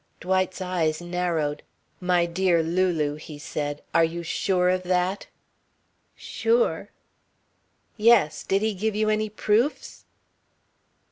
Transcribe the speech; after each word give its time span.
Dwight's 0.19 0.61
eyes 0.61 0.99
narrowed: 0.99 1.61
"My 1.99 2.25
dear 2.25 2.63
Lulu," 2.63 3.17
he 3.17 3.37
said, 3.37 3.83
"are 3.93 4.03
you 4.03 4.23
sure 4.23 4.67
of 4.67 4.81
that?" 4.81 5.27
"Sure?" 6.15 6.89
"Yes. 7.97 8.41
Did 8.41 8.63
he 8.63 8.73
give 8.73 8.95
you 8.95 9.09
any 9.11 9.29
proofs?" 9.29 10.05